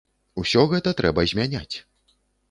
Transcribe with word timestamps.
Усё 0.43 0.61
гэта 0.71 0.93
трэба 1.01 1.25
змяняць. 1.31 1.75